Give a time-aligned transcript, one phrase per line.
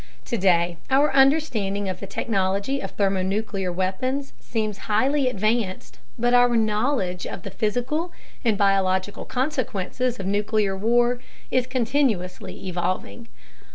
[0.25, 7.27] Today our understanding of the technology of thermonuclear weapons seems highly advanced, but our knowledge
[7.27, 8.11] of the physical
[8.43, 11.19] and biological consequences of nuclear war
[11.51, 13.27] is continuously evolving.